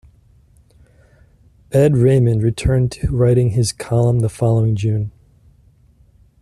Ed 1.71 1.95
Raymond 1.95 2.41
returned 2.41 2.91
to 2.93 3.15
writing 3.15 3.51
his 3.51 3.71
column 3.71 4.21
the 4.21 4.29
following 4.29 4.75
June. 4.75 5.11